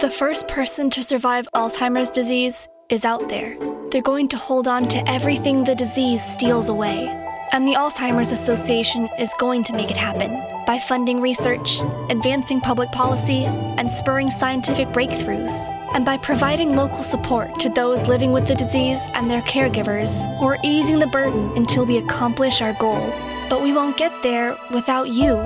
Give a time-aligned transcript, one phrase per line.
[0.00, 3.54] The first person to survive Alzheimer's disease is out there.
[3.90, 7.08] They're going to hold on to everything the disease steals away.
[7.52, 10.30] And the Alzheimer's Association is going to make it happen
[10.66, 17.60] by funding research, advancing public policy, and spurring scientific breakthroughs, and by providing local support
[17.60, 21.98] to those living with the disease and their caregivers, or easing the burden until we
[21.98, 23.12] accomplish our goal.
[23.50, 25.36] But we won't get there without you.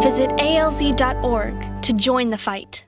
[0.00, 2.86] Visit alz.org to join the fight.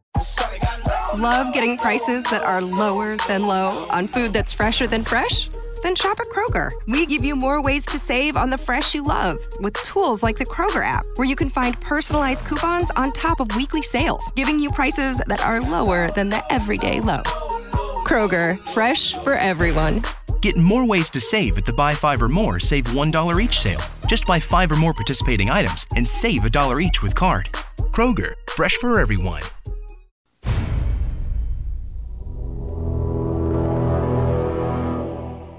[1.16, 5.48] Love getting prices that are lower than low on food that's fresher than fresh?
[5.82, 6.70] Then shop at Kroger.
[6.86, 10.36] We give you more ways to save on the fresh you love with tools like
[10.36, 14.58] the Kroger app, where you can find personalized coupons on top of weekly sales, giving
[14.58, 17.22] you prices that are lower than the everyday low.
[18.04, 20.02] Kroger, fresh for everyone.
[20.42, 23.80] Get more ways to save at the Buy Five or More Save $1 each sale.
[24.06, 27.48] Just buy five or more participating items and save a dollar each with card.
[27.92, 29.42] Kroger, fresh for everyone.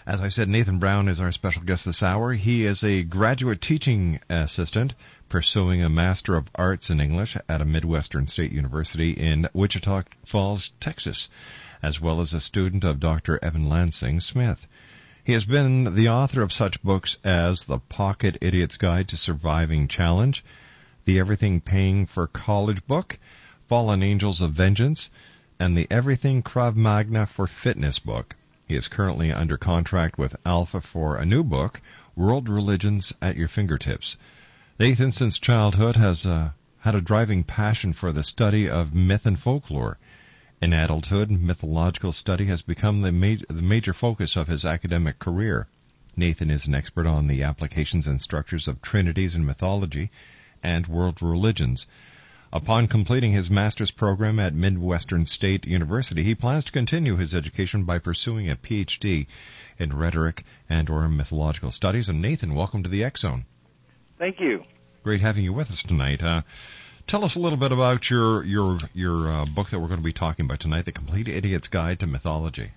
[0.05, 2.33] As I said, Nathan Brown is our special guest this hour.
[2.33, 4.95] He is a graduate teaching assistant
[5.29, 10.73] pursuing a Master of Arts in English at a Midwestern State University in Wichita Falls,
[10.81, 11.29] Texas,
[11.81, 13.39] as well as a student of Dr.
[13.41, 14.67] Evan Lansing Smith.
[15.23, 19.87] He has been the author of such books as The Pocket Idiot's Guide to Surviving
[19.87, 20.43] Challenge,
[21.05, 23.17] The Everything Paying for College book,
[23.67, 25.09] Fallen Angels of Vengeance,
[25.57, 28.35] and the Everything Krav Maga for Fitness book.
[28.67, 31.79] He is currently under contract with Alpha for a new book,
[32.15, 34.17] World Religions at Your Fingertips.
[34.79, 39.39] Nathan, since childhood, has uh, had a driving passion for the study of myth and
[39.39, 39.97] folklore.
[40.61, 45.67] In adulthood, mythological study has become the, ma- the major focus of his academic career.
[46.17, 50.11] Nathan is an expert on the applications and structures of trinities in mythology
[50.61, 51.87] and world religions.
[52.55, 57.83] Upon completing his master's program at Midwestern State University, he plans to continue his education
[57.83, 59.25] by pursuing a PhD
[59.79, 62.09] in rhetoric and or mythological studies.
[62.09, 63.45] And Nathan, welcome to the X Zone.
[64.19, 64.61] Thank you.
[65.01, 66.21] Great having you with us tonight.
[66.21, 66.43] Uh,
[67.07, 70.05] tell us a little bit about your your your uh, book that we're going to
[70.05, 72.69] be talking about tonight, The Complete Idiot's Guide to Mythology.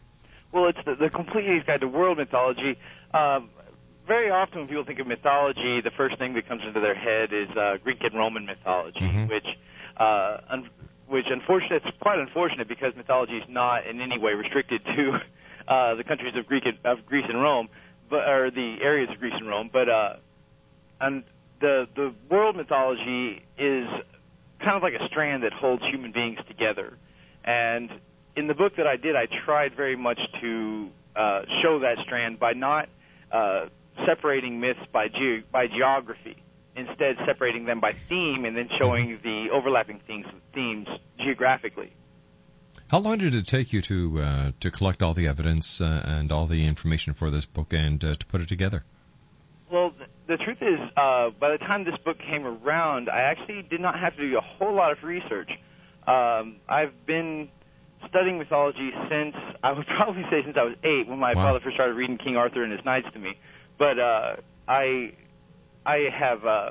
[0.53, 2.79] Well, it's the, the Complete Idiot's Guide to World Mythology.
[3.13, 3.51] Um,
[4.07, 7.33] very often when people think of mythology, the first thing that comes into their head
[7.33, 9.29] is uh, Greek and Roman mythology, Mhm.
[9.29, 9.47] which,
[9.97, 10.71] uh, un-
[11.09, 15.21] which unfortunate, it's quite unfortunate because mythology is not in any way restricted to
[15.69, 17.69] uh, the countries of Greek and, of Greece and Rome,
[18.09, 19.71] but or the areas of Greece and Rome.
[19.73, 20.17] But uh,
[21.01, 21.25] and
[21.61, 23.89] the the world mythology is
[24.61, 26.97] kind of like a strand that holds human beings together.
[27.45, 27.91] And
[28.37, 32.39] in the book that I did, I tried very much to uh, show that strand
[32.39, 32.89] by not
[33.33, 33.67] uh,
[34.05, 36.37] separating myths by ge- by geography,
[36.77, 40.87] instead separating them by theme and then showing the overlapping themes themes
[41.19, 41.93] geographically.
[42.89, 46.31] How long did it take you to uh, to collect all the evidence uh, and
[46.31, 48.85] all the information for this book and uh, to put it together?
[49.71, 49.93] Well,
[50.29, 53.99] the truth is, uh, by the time this book came around, I actually did not
[53.99, 55.51] have to do a whole lot of research.
[56.07, 57.49] Um, I've been
[58.09, 59.35] studying mythology since
[59.65, 61.49] I would probably say since I was eight, when my Wow.
[61.49, 63.33] father first started reading King Arthur and his knights to me.
[63.79, 64.37] But uh,
[64.69, 65.13] I,
[65.85, 66.71] I have, uh,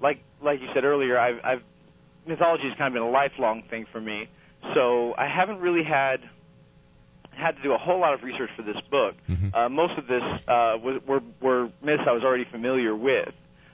[0.00, 1.62] like like you said earlier, I've, I've
[2.26, 4.28] mythology has kind of been a lifelong thing for me.
[4.74, 6.20] So I haven't really had
[7.30, 9.14] had to do a whole lot of research for this book.
[9.28, 9.54] Mhm.
[9.54, 13.32] Uh, most of this uh, was, were, were myths I was already familiar with.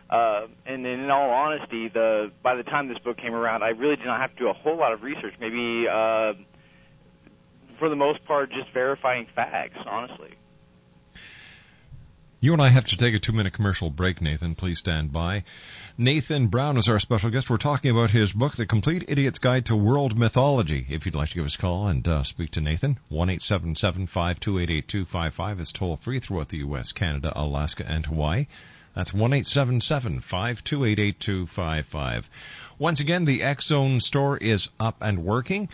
[0.08, 3.96] Uh, and in all honesty, the by the time this book came around, I really
[3.96, 5.34] did not have to do a whole lot of research.
[5.40, 6.32] Maybe, uh,
[7.78, 9.78] for the most part, just verifying facts.
[9.86, 10.34] Honestly.
[12.40, 14.54] You and I have to take a two minute commercial break, Nathan.
[14.54, 15.42] Please stand by.
[15.96, 17.50] Nathan Brown is our special guest.
[17.50, 20.86] We're talking about his book, The Complete Idiot's Guide to World Mythology.
[20.88, 24.94] If you'd like to give us a call and uh, speak to Nathan, 1 528
[25.58, 28.46] is toll free throughout the U.S., Canada, Alaska, and Hawaii.
[28.94, 32.24] That's 1 528
[32.78, 35.68] Once again, the X Zone store is up and working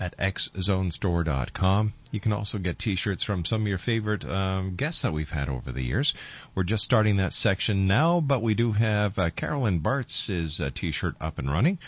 [0.00, 1.92] at xzonestore.com.
[2.10, 5.50] You can also get t-shirts from some of your favorite um, guests that we've had
[5.50, 6.14] over the years.
[6.54, 11.16] We're just starting that section now, but we do have uh, Carolyn Bart's uh, t-shirt
[11.20, 11.78] up and running.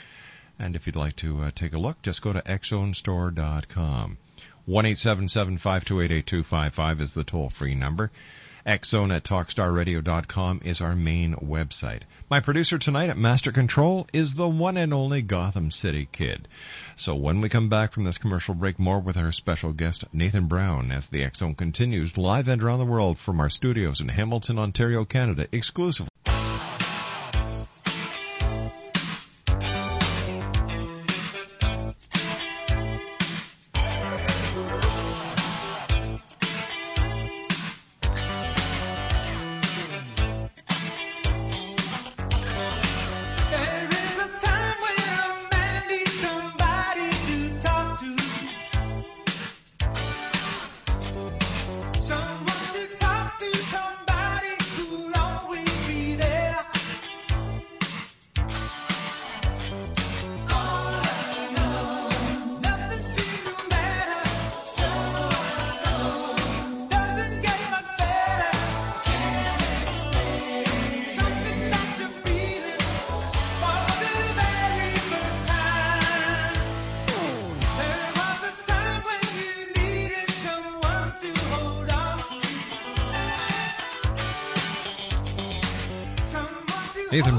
[0.58, 4.18] And if you'd like to uh, take a look, just go to xzonestore.com.
[4.68, 8.12] 1-877-528-8255 is the toll-free number.
[8.66, 12.02] Xzone at TalkStarRadio.com is our main website.
[12.30, 16.46] My producer tonight at Master Control is the one and only Gotham City Kid.
[16.94, 20.46] So when we come back from this commercial break, more with our special guest Nathan
[20.46, 24.60] Brown as the Xzone continues live and around the world from our studios in Hamilton,
[24.60, 26.11] Ontario, Canada, exclusively.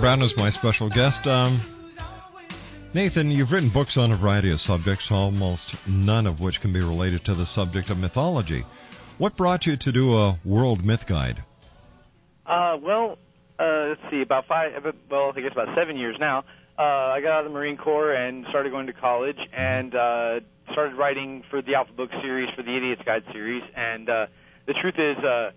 [0.03, 1.27] Brown is my special guest.
[1.27, 1.61] Um,
[2.93, 6.81] Nathan, you've written books on a variety of subjects, almost none of which can be
[6.81, 8.65] related to the subject of mythology.
[9.17, 11.41] What brought you to do a world myth guide?
[12.45, 13.17] Uh, well,
[13.57, 14.73] uh, let's see, about five,
[15.09, 16.39] well, I guess about seven years now.
[16.77, 20.39] Uh, I got out of the Marine Corps and started going to college and uh,
[20.73, 23.63] started writing for the Alpha Book series, for the Idiot's Guide series.
[23.73, 24.25] And uh,
[24.67, 25.51] the truth is, uh,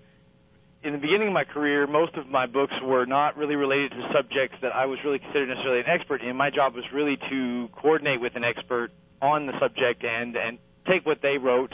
[0.86, 4.08] in the beginning of my career, most of my books were not really related to
[4.14, 6.36] subjects that I was really considered necessarily an expert in.
[6.36, 11.04] My job was really to coordinate with an expert on the subject and and take
[11.04, 11.72] what they wrote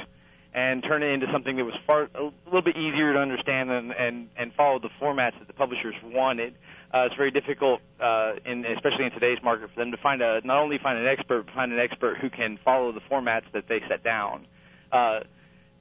[0.55, 3.93] and turn it into something that was far a little bit easier to understand and
[3.93, 6.55] and, and follow the formats that the publishers wanted.
[6.95, 10.41] Uh, it's very difficult, uh, in especially in today's market, for them to find a
[10.45, 13.65] not only find an expert, but find an expert who can follow the formats that
[13.69, 14.47] they set down.
[14.91, 15.21] Uh,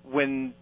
[0.03, 0.53] when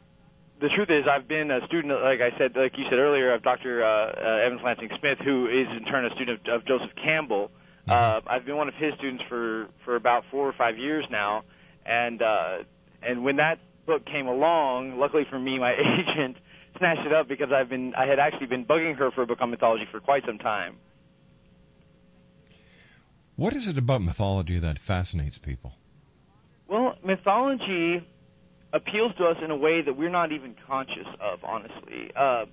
[0.62, 3.44] the truth is, I've been a student, like I said, like you said earlier, of
[3.44, 3.84] Dr.
[3.84, 7.52] Uh, uh, Evans Lansing Smith, who is in turn a student of, of Joseph Campbell.
[7.88, 11.44] Uh, I've been one of his students for for about four or five years now,
[11.86, 12.58] and uh,
[13.02, 16.38] and when that book came along, luckily for me, my agent
[16.78, 19.40] snatched it up because I've been I had actually been bugging her for a book
[19.42, 20.76] on mythology for quite some time.
[23.38, 25.74] What is it about mythology that fascinates people?
[26.68, 28.06] Well, mythology
[28.74, 32.12] appeals to us in a way that we're not even conscious of, honestly.
[32.16, 32.46] Uh,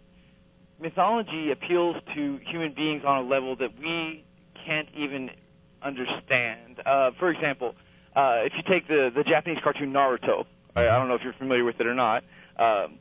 [0.81, 4.25] mythology appeals to human beings on a level that we
[4.67, 5.31] can't even
[5.83, 6.81] understand.
[6.85, 7.75] Uh, for example,
[8.15, 10.45] uh, if you take the the Japanese cartoon Naruto,
[10.75, 12.25] I, I don't know if you're familiar with it or not.
[12.59, 12.99] Um,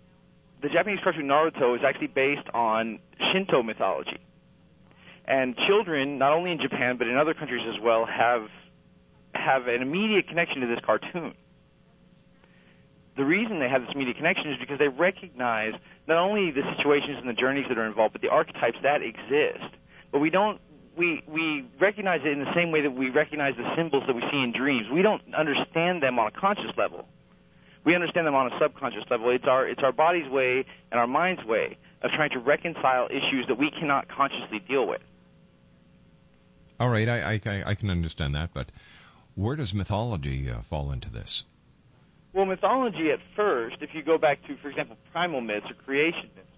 [0.62, 3.00] the Japanese cartoon Naruto is actually based on
[3.32, 4.20] Shinto mythology,
[5.26, 8.48] and children, not only in Japan but in other countries as well, have
[9.34, 11.34] have an immediate connection to this cartoon.
[13.16, 15.74] The reason they have this media connection is because they recognize
[16.08, 19.72] not only the situations and the journeys that are involved, but the archetypes that exist.
[20.12, 20.60] But we don't
[20.98, 24.22] we we recognize it in the same way that we recognize the symbols that we
[24.32, 24.88] see in dreams.
[24.92, 27.08] We don't understand them on a conscious level.
[27.86, 29.30] We understand them on a subconscious level.
[29.30, 33.46] It's our it's our body's way and our mind's way of trying to reconcile issues
[33.48, 35.02] that we cannot consciously deal with.
[36.80, 38.70] All right, I, I, I can understand that, but
[39.36, 41.46] where does mythology uh, fall into this?
[42.36, 46.30] Well, mythology at first, if you go back to, for example, primal myths or creation
[46.36, 46.50] myths,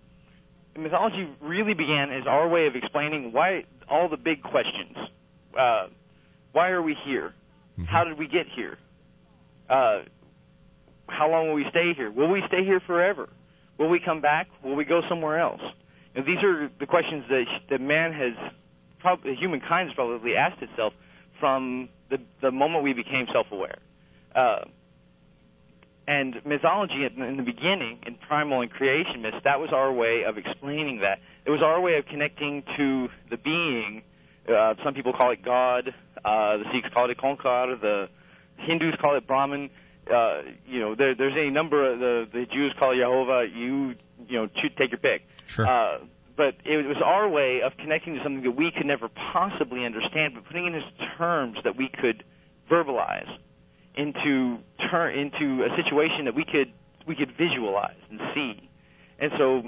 [0.75, 4.97] mythology really began as our way of explaining why all the big questions.
[5.57, 5.87] Uh,
[6.51, 7.35] why are we here?
[7.87, 8.79] How did we get here?
[9.69, 10.01] Uh,
[11.07, 12.09] how long will we stay here?
[12.11, 13.29] Will we stay here forever?
[13.77, 14.47] Will we come back?
[14.63, 15.61] Will we go somewhere else?
[16.15, 18.33] And these are the questions that that man has,
[18.99, 20.93] probably humankind has probably asked itself
[21.39, 23.77] from the the moment we became self-aware.
[24.35, 24.61] Uh,
[26.07, 30.23] and mythology in, in the beginning, in primal and creation myths, that was our way
[30.25, 31.19] of explaining that.
[31.45, 34.03] It was our way of connecting to the being.
[34.47, 35.93] Uh, some people call it God.
[36.23, 37.79] Uh, the Sikhs call it Ik Onkar.
[37.81, 38.07] The
[38.57, 39.69] Hindus call it Brahman.
[40.11, 43.45] Uh, you know, there, there's a number of the the Jews call it Jehovah.
[43.53, 43.95] You
[44.29, 45.27] you know, choose, take your pick.
[45.47, 45.67] Sure.
[45.67, 45.99] Uh,
[46.37, 50.35] but it was our way of connecting to something that we could never possibly understand,
[50.35, 52.23] but putting it into terms that we could
[52.69, 53.27] verbalize
[53.97, 56.71] into turn into a situation that we could
[57.07, 58.69] we could visualize and see.
[59.19, 59.63] And so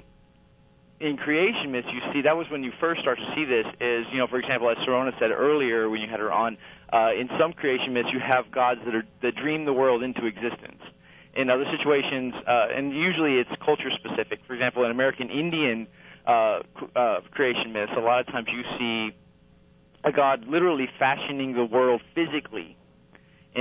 [0.99, 4.05] in creation myths you see that was when you first start to see this is,
[4.11, 6.57] you know, for example as Sorona said earlier when you had her on,
[6.93, 10.25] uh, in some creation myths you have gods that are that dream the world into
[10.25, 10.81] existence.
[11.35, 14.39] In other situations, uh, and usually it's culture specific.
[14.47, 15.87] For example, in American Indian
[16.25, 16.59] uh,
[16.95, 19.15] uh, creation myths, a lot of times you see
[20.03, 22.75] a god literally fashioning the world physically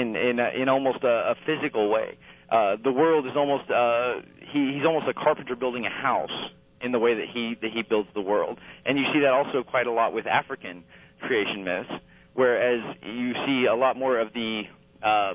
[0.00, 2.18] in in a, in almost a, a physical way.
[2.50, 4.20] Uh, the world is almost uh,
[4.52, 6.50] he, he's almost a carpenter building a house
[6.80, 9.62] in the way that he that he builds the world, and you see that also
[9.62, 10.84] quite a lot with African
[11.20, 11.90] creation myths,
[12.34, 14.62] whereas you see a lot more of the
[15.02, 15.34] uh,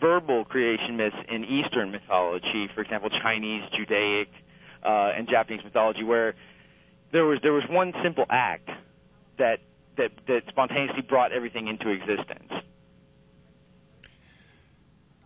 [0.00, 4.28] verbal creation myths in Eastern mythology, for example, Chinese, Judaic,
[4.84, 6.34] uh, and Japanese mythology, where
[7.12, 8.68] there was there was one simple act
[9.38, 9.58] that
[9.96, 12.52] that that spontaneously brought everything into existence.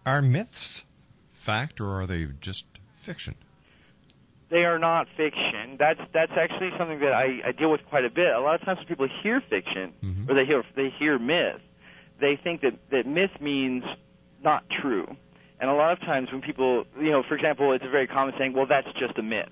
[0.06, 0.84] Are myths
[1.32, 2.64] fact or are they just
[3.04, 3.34] fiction?
[4.50, 5.76] They are not fiction.
[5.78, 8.34] That's that's actually something that I, I deal with quite a bit.
[8.34, 9.92] A lot of times when people hear fiction
[10.28, 11.60] or they hear they hear myth,
[12.20, 13.84] they think that that myth means
[14.42, 15.06] not true.
[15.60, 18.34] And a lot of times when people, you know, for example, it's a very common
[18.38, 19.50] saying, "Well, that's just a myth."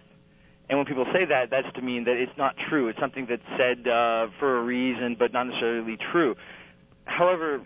[0.69, 2.89] And when people say that, that's to mean that it's not true.
[2.89, 6.35] It's something that's said uh, for a reason, but not necessarily true.
[7.05, 7.63] However,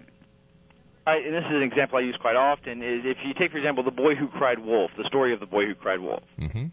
[1.06, 3.58] I, and this is an example I use quite often, is if you take, for
[3.58, 6.22] example, the boy who cried wolf, the story of the boy who cried wolf.
[6.38, 6.66] Mm-hmm.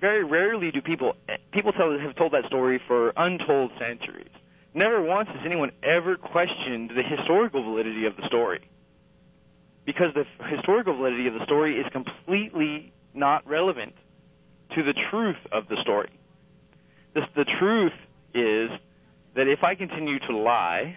[0.00, 1.14] Very rarely do people
[1.52, 4.30] people tell, have told that story for untold centuries.
[4.72, 8.68] Never once has anyone ever questioned the historical validity of the story,
[9.84, 13.94] because the historical validity of the story is completely not relevant
[14.74, 16.10] to the truth of the story.
[17.14, 17.92] The, the truth
[18.32, 18.70] is
[19.34, 20.96] that if I continue to lie,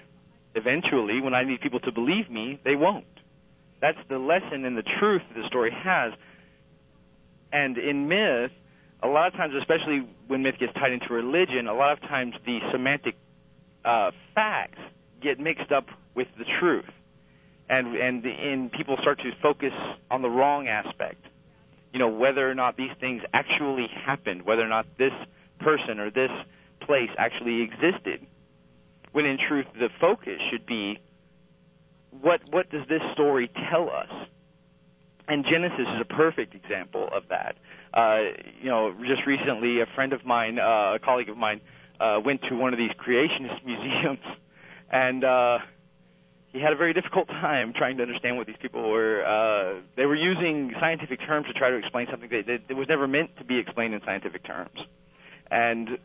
[0.55, 3.05] eventually, when I need people to believe me, they won't.
[3.81, 6.13] That's the lesson and the truth that the story has.
[7.51, 8.51] And in myth,
[9.01, 12.33] a lot of times, especially when myth gets tied into religion, a lot of times
[12.45, 13.15] the semantic
[13.83, 14.79] uh, facts
[15.21, 16.89] get mixed up with the truth,
[17.69, 19.73] and and and people start to focus
[20.09, 21.25] on the wrong aspect.
[21.91, 25.11] You know, whether or not these things actually happened, whether or not this
[25.59, 26.31] person or this
[26.81, 28.25] place actually existed.
[29.13, 30.99] When in truth, the focus should be
[32.21, 34.09] what what does this story tell us?
[35.27, 37.55] And Genesis is a perfect example of that.
[37.93, 41.61] Uh, you know, just recently, a friend of mine, uh, a colleague of mine,
[41.99, 44.19] uh, went to one of these creationist museums,
[44.91, 45.59] and uh,
[46.51, 49.23] he had a very difficult time trying to understand what these people were.
[49.25, 52.87] Uh, they were using scientific terms to try to explain something that, that, that was
[52.89, 54.77] never meant to be explained in scientific terms.
[55.49, 55.97] And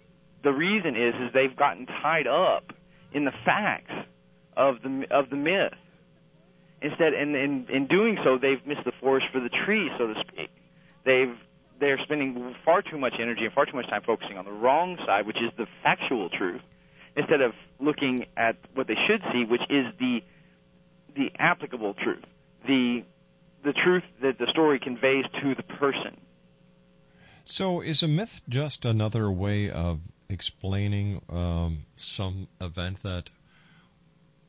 [0.44, 2.72] the reason is, is they've gotten tied up
[3.12, 3.92] in the facts
[4.56, 5.74] of the of the myth.
[6.80, 10.14] Instead, in, in in doing so, they've missed the forest for the trees, so to
[10.20, 10.50] speak.
[11.04, 11.36] They've
[11.80, 14.96] they're spending far too much energy and far too much time focusing on the wrong
[15.06, 16.60] side, which is the factual truth,
[17.16, 20.20] instead of looking at what they should see, which is the
[21.16, 22.24] the applicable truth,
[22.66, 23.04] the
[23.64, 26.16] the truth that the story conveys to the person.
[27.44, 30.00] So, is a myth just another way of
[30.30, 33.30] explaining um, some event that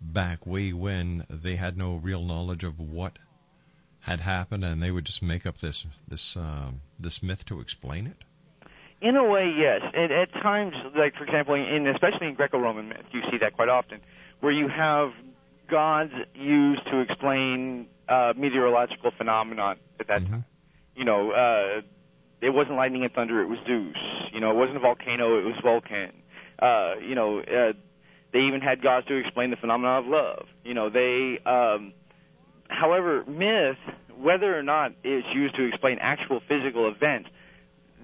[0.02, 3.18] back way when they had no real knowledge of what
[4.02, 8.08] had happened, and they would just make up this this um, this myth to explain
[8.08, 8.18] it?
[9.02, 9.82] In a way, yes.
[9.94, 13.70] At, at times, like for example, in especially in Greco-Roman myth, you see that quite
[13.70, 14.00] often,
[14.40, 15.12] where you have
[15.70, 20.46] gods used to explain uh, meteorological phenomenon at that time.
[20.96, 21.82] You know, uh,
[22.42, 23.96] it wasn't lightning and thunder; it was Zeus.
[24.34, 26.12] You know, it wasn't a volcano; it was Vulcan.
[26.60, 27.74] Uh, you know, uh,
[28.34, 30.46] they even had gods to explain the phenomenon of love.
[30.64, 31.40] You know, they.
[31.46, 31.94] Um,
[32.68, 33.78] however, myth,
[34.18, 37.30] whether or not it's used to explain actual physical events,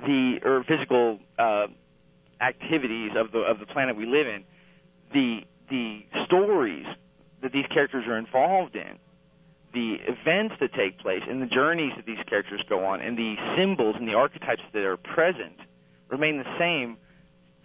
[0.06, 1.68] the or physical uh,
[2.42, 4.44] activities of the of the planet we live in,
[5.14, 6.86] the the stories
[7.42, 8.98] that these characters are involved in,
[9.76, 13.36] the events that take place, and the journeys that these characters go on, and the
[13.56, 15.60] symbols and the archetypes that are present
[16.10, 16.98] remain the same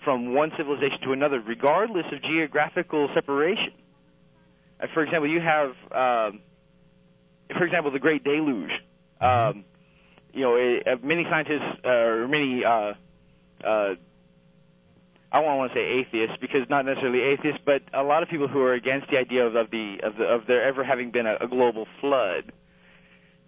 [0.05, 3.73] from one civilization to another, regardless of geographical separation.
[4.81, 6.41] Uh, for example, you have, um,
[7.57, 8.73] for example, the Great Deluge.
[9.21, 9.65] Um,
[10.33, 12.95] you know, uh, many scientists uh, or many uh,
[13.65, 13.95] uh,
[15.33, 18.49] I don't want to say atheists because not necessarily atheists, but a lot of people
[18.49, 21.27] who are against the idea of, of the of the of there ever having been
[21.27, 22.53] a, a global flood.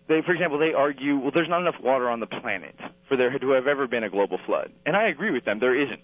[0.08, 2.74] They, for example, they argue, well, there's not enough water on the planet
[3.08, 5.58] for there to have ever been a global flood, and I agree with them.
[5.58, 6.02] There isn't.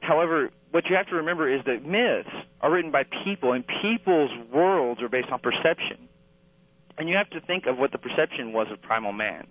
[0.00, 2.28] However, what you have to remember is that myths
[2.60, 6.08] are written by people, and people's worlds are based on perception.
[6.98, 9.46] And you have to think of what the perception was of primal man.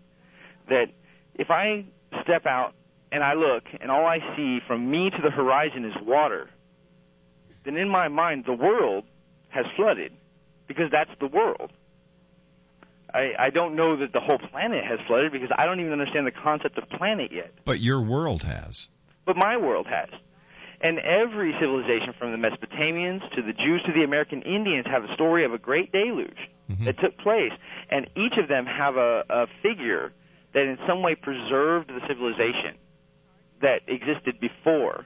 [0.69, 0.89] That
[1.35, 1.85] if I
[2.23, 2.73] step out
[3.11, 6.49] and I look, and all I see from me to the horizon is water,
[7.63, 9.05] then in my mind, the world
[9.49, 10.13] has flooded
[10.67, 11.71] because that's the world.
[13.13, 16.27] I, I don't know that the whole planet has flooded because I don't even understand
[16.27, 17.51] the concept of planet yet.
[17.65, 18.89] But your world has.
[19.25, 20.09] But my world has.
[20.79, 25.13] And every civilization, from the Mesopotamians to the Jews to the American Indians, have a
[25.15, 26.37] story of a great deluge
[26.69, 26.85] mm-hmm.
[26.85, 27.53] that took place.
[27.89, 30.13] And each of them have a, a figure
[30.53, 32.77] that in some way preserved the civilization
[33.61, 35.05] that existed before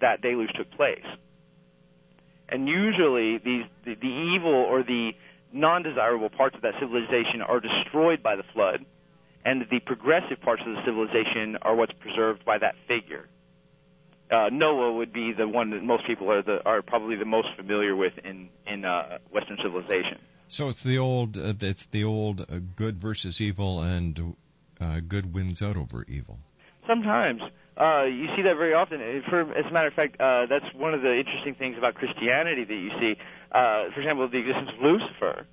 [0.00, 1.04] that deluge took place.
[2.48, 5.12] And usually, these the, the evil or the
[5.52, 8.84] non-desirable parts of that civilization are destroyed by the flood,
[9.44, 13.26] and the progressive parts of the civilization are what's preserved by that figure.
[14.30, 17.48] Uh, Noah would be the one that most people are the are probably the most
[17.56, 20.18] familiar with in in uh, Western civilization.
[20.48, 24.36] So it's the old uh, it's the old uh, good versus evil, and
[24.80, 26.38] uh, good wins out over evil.
[26.86, 27.40] Sometimes
[27.76, 29.00] uh, you see that very often.
[29.00, 31.94] Uh, For, as a matter of fact, uh, that's one of the interesting things about
[31.94, 33.16] Christianity that you see.
[33.52, 35.46] Uh, for example, the existence of Lucifer.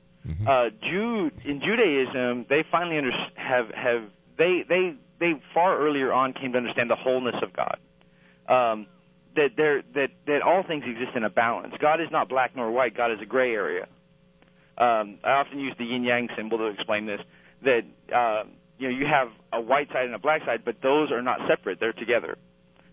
[0.47, 4.03] Uh, Jude in Judaism, they finally under, have have
[4.37, 7.77] they they they far earlier on came to understand the wholeness of God.
[8.47, 8.87] Um,
[9.35, 11.73] that there that that all things exist in a balance.
[11.79, 12.95] God is not black nor white.
[12.95, 13.87] God is a gray area.
[14.77, 17.21] Um, I often use the yin yang symbol to explain this.
[17.63, 17.83] That
[18.15, 18.43] uh,
[18.77, 21.39] you know you have a white side and a black side, but those are not
[21.47, 22.37] separate; they're together.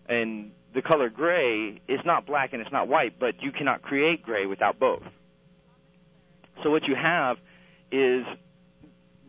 [0.07, 4.23] And the color gray is not black and it's not white, but you cannot create
[4.23, 5.03] gray without both.
[6.63, 7.37] So what you have
[7.91, 8.25] is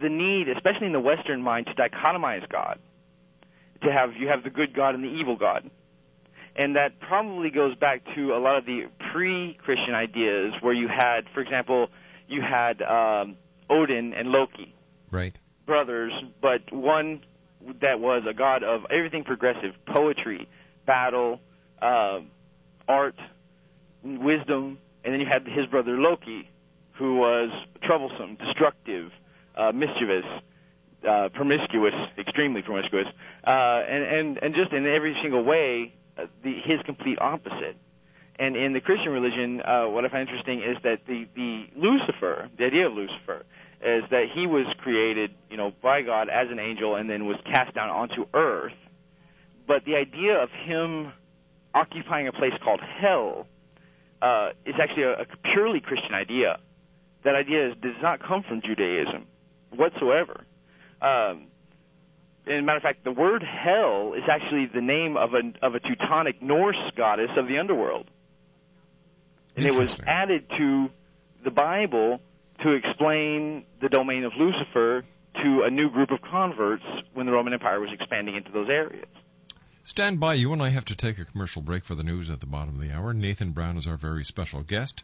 [0.01, 2.79] the need, especially in the Western mind, to dichotomize God.
[3.83, 5.69] To have you have the good God and the evil God,
[6.55, 11.23] and that probably goes back to a lot of the pre-Christian ideas, where you had,
[11.35, 11.89] for example,
[12.29, 13.37] you had um,
[13.69, 14.73] Odin and Loki,
[15.13, 15.37] Right.
[15.67, 17.23] Brothers, but one
[17.81, 20.49] that was a god of everything progressive, poetry,
[20.87, 21.41] battle,
[21.81, 22.21] uh,
[22.89, 23.15] art,
[24.03, 26.49] wisdom, and then you had his brother Loki,
[26.93, 27.51] who was
[27.83, 29.11] troublesome, destructive,
[29.57, 30.25] uh, mischievous,
[31.09, 33.07] uh, promiscuous, extremely promiscuous,
[33.47, 37.77] uh, and, and and just in every single way, uh, the, his complete opposite.
[38.39, 42.49] And in the Christian religion, uh, what I find interesting is that the the Lucifer,
[42.57, 43.45] the idea of Lucifer,
[43.83, 47.37] is that he was created, you know, by God as an angel and then was
[47.45, 48.73] cast down onto earth.
[49.67, 51.13] But the idea of him
[51.75, 53.47] occupying a place called hell
[54.21, 56.59] uh, is actually a, a purely Christian idea.
[57.25, 59.27] That idea is, does not come from Judaism
[59.71, 60.45] whatsoever.
[61.01, 61.49] Um,
[62.47, 65.75] as a matter of fact, the word hell is actually the name of a of
[65.75, 68.09] a Teutonic Norse goddess of the underworld,
[69.57, 70.91] and it was added to
[71.45, 72.21] the Bible
[72.63, 75.05] to explain the domain of Lucifer
[75.43, 79.09] to a new group of converts when the Roman Empire was expanding into those areas.
[79.85, 80.35] Stand by.
[80.35, 82.77] You and I have to take a commercial break for the news at the bottom
[82.77, 83.13] of the hour.
[83.13, 85.03] Nathan Brown is our very special guest.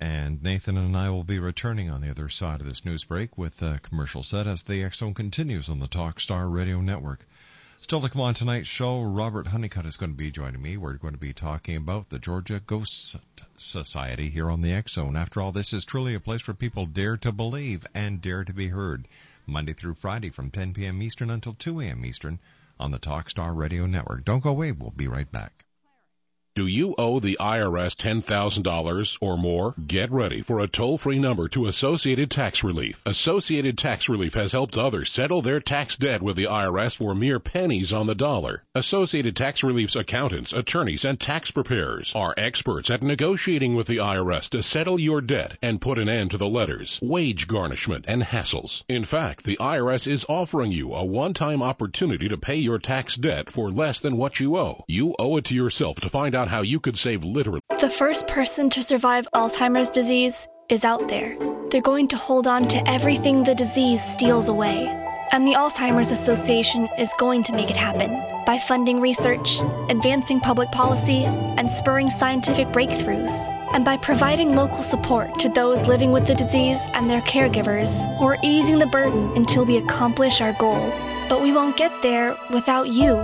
[0.00, 3.36] And Nathan and I will be returning on the other side of this news break
[3.36, 7.26] with a commercial set as the Zone continues on the Talkstar Radio Network.
[7.80, 10.76] Still to come on tonight's show, Robert Honeycutt is going to be joining me.
[10.76, 13.16] We're going to be talking about the Georgia Ghost
[13.56, 15.14] Society here on the X Zone.
[15.14, 18.52] After all, this is truly a place where people dare to believe and dare to
[18.52, 19.06] be heard.
[19.46, 21.00] Monday through Friday from 10 p.m.
[21.00, 22.04] Eastern until 2 a.m.
[22.04, 22.40] Eastern
[22.80, 24.24] on the Talkstar Radio Network.
[24.24, 24.72] Don't go away.
[24.72, 25.64] We'll be right back.
[26.58, 29.76] Do you owe the IRS $10,000 or more?
[29.86, 33.00] Get ready for a toll-free number to Associated Tax Relief.
[33.06, 37.38] Associated Tax Relief has helped others settle their tax debt with the IRS for mere
[37.38, 38.64] pennies on the dollar.
[38.74, 44.48] Associated Tax Relief's accountants, attorneys, and tax preparers are experts at negotiating with the IRS
[44.48, 48.82] to settle your debt and put an end to the letters, wage garnishment, and hassles.
[48.88, 53.48] In fact, the IRS is offering you a one-time opportunity to pay your tax debt
[53.48, 54.84] for less than what you owe.
[54.88, 58.26] You owe it to yourself to find out how you could save literally The first
[58.26, 61.36] person to survive Alzheimer's disease is out there.
[61.70, 64.86] They're going to hold on to everything the disease steals away.
[65.30, 68.10] And the Alzheimer's Association is going to make it happen
[68.46, 75.38] by funding research, advancing public policy, and spurring scientific breakthroughs, and by providing local support
[75.38, 79.76] to those living with the disease and their caregivers, or easing the burden until we
[79.76, 80.90] accomplish our goal.
[81.28, 83.22] But we won't get there without you.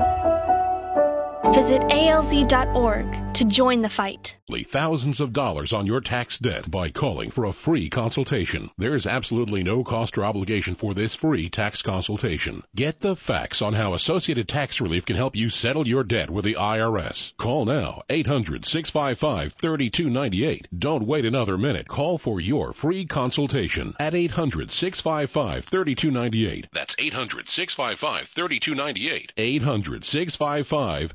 [1.52, 4.36] Visit alz.org to join the fight.
[4.62, 8.70] thousands of dollars on your tax debt by calling for a free consultation.
[8.78, 12.62] There's absolutely no cost or obligation for this free tax consultation.
[12.76, 16.44] Get the facts on how Associated Tax Relief can help you settle your debt with
[16.44, 17.36] the IRS.
[17.36, 20.66] Call now 800-655-3298.
[20.78, 21.88] Don't wait another minute.
[21.88, 26.66] Call for your free consultation at 800-655-3298.
[26.72, 29.30] That's 800-655-3298.
[29.36, 31.10] 800-655-3298.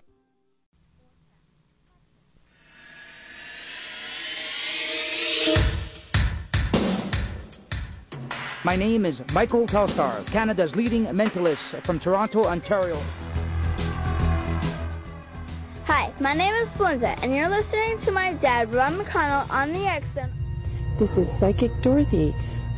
[8.63, 12.99] My name is Michael Telstar, Canada's leading mentalist from Toronto, Ontario.
[15.85, 19.85] Hi, my name is Splenda, and you're listening to my dad, Rob McConnell, on the
[19.85, 20.31] X Zone.
[20.97, 22.33] This is Psychic Dorothy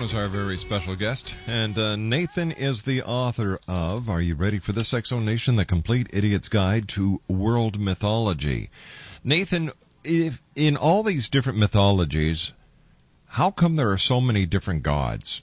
[0.00, 4.34] Brown is our very special guest, and uh, Nathan is the author of Are You
[4.34, 5.56] Ready for This Exo Nation?
[5.56, 8.70] The Complete Idiot's Guide to World Mythology.
[9.24, 12.54] Nathan, if in all these different mythologies,
[13.26, 15.42] how come there are so many different gods?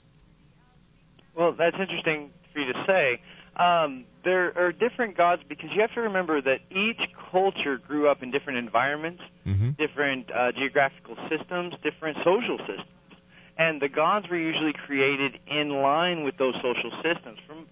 [1.36, 3.20] Well, that's interesting for you to say.
[3.62, 8.24] Um, there are different gods because you have to remember that each culture grew up
[8.24, 9.70] in different environments, Mm-hmm.
[9.78, 12.97] different uh, geographical systems, different social systems,
[13.58, 17.38] and the gods were usually created in line with those social systems.
[17.46, 17.66] From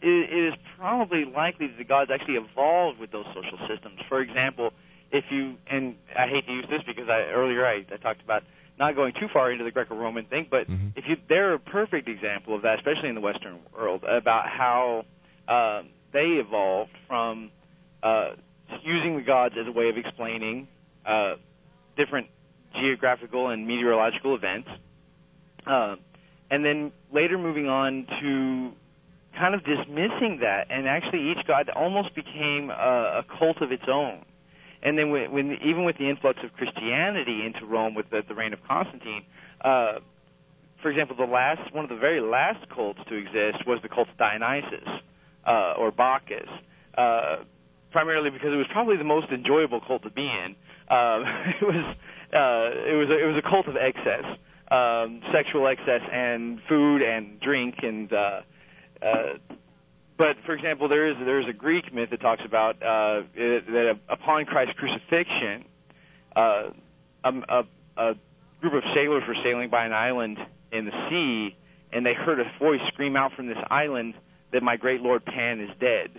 [0.00, 4.00] it, it is probably likely that the gods actually evolved with those social systems.
[4.08, 4.72] For example,
[5.10, 8.44] if you and I hate to use this because I earlier I, I talked about
[8.78, 10.66] not going too far into the Greco-Roman thing, but
[10.96, 15.04] if you they're a perfect example of that, especially in the Western world, about how
[15.48, 17.50] um, they evolved from
[18.02, 18.30] uh,
[18.82, 20.68] using the gods as a way of explaining
[21.06, 21.34] uh,
[21.96, 22.28] different
[22.80, 24.68] geographical and meteorological events,
[25.66, 25.96] uh,
[26.50, 28.72] and then later moving on to
[29.38, 33.84] kind of dismissing that, and actually each god almost became a, a cult of its
[33.88, 34.24] own.
[34.82, 38.34] And then when, when even with the influx of Christianity into Rome with the, the
[38.34, 39.24] reign of Constantine,
[39.62, 40.00] uh,
[40.82, 44.08] for example, the last one of the very last cults to exist was the cult
[44.10, 44.86] of Dionysus
[45.46, 46.48] uh, or Bacchus,
[46.98, 47.36] uh,
[47.90, 50.54] primarily because it was probably the most enjoyable cult to be in.
[50.94, 51.24] Um,
[51.60, 51.84] it was
[52.34, 54.24] uh, it was a, it was a cult of excess,
[54.74, 58.12] um, sexual excess, and food and drink and.
[58.12, 58.40] Uh,
[59.02, 59.38] uh,
[60.16, 63.66] but for example, there is there is a Greek myth that talks about uh, it,
[63.66, 65.64] that upon Christ's crucifixion,
[66.36, 66.70] uh,
[67.24, 67.62] a, a,
[67.96, 68.14] a
[68.60, 70.38] group of sailors were sailing by an island
[70.70, 71.56] in the sea,
[71.92, 74.14] and they heard a voice scream out from this island
[74.52, 76.10] that my great Lord Pan is dead.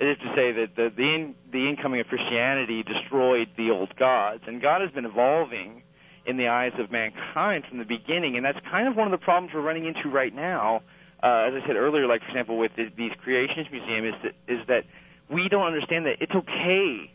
[0.00, 3.94] It is to say that the the, in, the incoming of Christianity destroyed the old
[3.96, 5.84] gods, and God has been evolving
[6.26, 9.22] in the eyes of mankind from the beginning, and that's kind of one of the
[9.22, 10.82] problems we're running into right now.
[11.22, 14.34] Uh, as I said earlier, like for example with the, these Creationist Museum, is that
[14.48, 14.84] is that
[15.30, 17.10] we don't understand that it's okay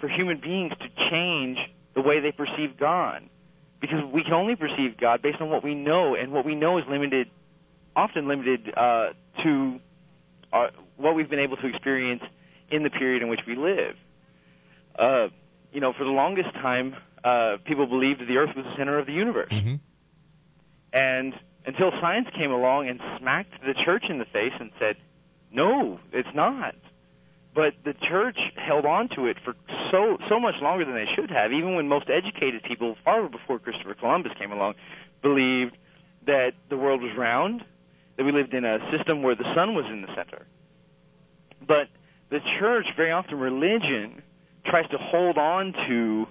[0.00, 1.58] for human beings to change
[1.94, 3.22] the way they perceive God,
[3.80, 6.78] because we can only perceive God based on what we know, and what we know
[6.78, 7.28] is limited,
[7.96, 9.08] often limited uh,
[9.42, 9.78] to
[10.52, 12.22] uh, what we've been able to experience
[12.70, 13.94] in the period in which we live.
[14.98, 15.28] Uh,
[15.72, 18.98] you know, for the longest time, uh, people believed that the Earth was the center
[18.98, 19.52] of the universe,
[20.92, 21.34] and
[21.66, 24.96] until science came along and smacked the church in the face and said,
[25.52, 26.74] "No, it's not."
[27.54, 29.54] But the church held on to it for
[29.90, 31.52] so so much longer than they should have.
[31.52, 34.74] Even when most educated people, far before Christopher Columbus came along,
[35.20, 35.76] believed
[36.26, 37.64] that the world was round,
[38.16, 40.46] that we lived in a system where the sun was in the center.
[41.66, 41.88] But
[42.30, 44.22] the church, very often, religion
[44.64, 46.26] tries to hold on to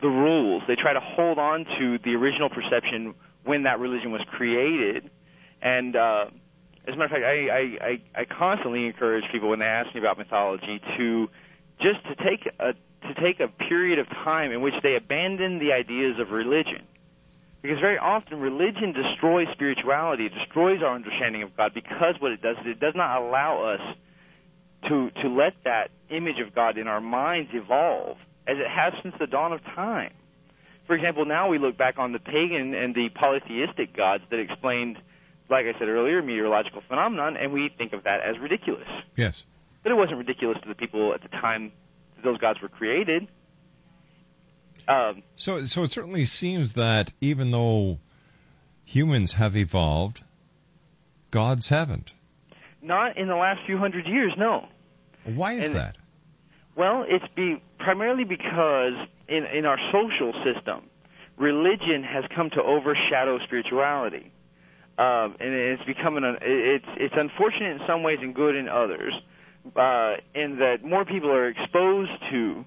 [0.00, 0.62] the rules.
[0.66, 5.10] They try to hold on to the original perception when that religion was created.
[5.62, 6.26] And uh,
[6.86, 9.94] as a matter of fact, I, I, I, I constantly encourage people when they ask
[9.94, 11.28] me about mythology to
[11.82, 12.72] just to take a
[13.06, 16.84] to take a period of time in which they abandon the ideas of religion.
[17.62, 22.42] Because very often religion destroys spirituality, it destroys our understanding of God because what it
[22.42, 23.96] does is it does not allow us
[24.88, 29.14] to to let that image of God in our minds evolve as it has since
[29.18, 30.12] the dawn of time.
[30.86, 34.98] For example, now we look back on the pagan and the polytheistic gods that explained,
[35.48, 38.88] like I said earlier, meteorological phenomenon, and we think of that as ridiculous.
[39.16, 39.44] Yes.
[39.82, 41.72] But it wasn't ridiculous to the people at the time
[42.16, 43.28] that those gods were created.
[44.88, 47.98] Um, So, so it certainly seems that even though
[48.84, 50.22] humans have evolved,
[51.30, 52.12] gods haven't.
[52.82, 54.66] not in the last few hundred years, no.
[55.24, 55.96] Why is And- that?
[56.76, 58.94] Well, it's be primarily because
[59.28, 60.88] in in our social system,
[61.36, 64.30] religion has come to overshadow spirituality,
[64.98, 69.14] um, and it's becoming an, it's it's unfortunate in some ways and good in others,
[69.76, 72.64] uh, in that more people are exposed to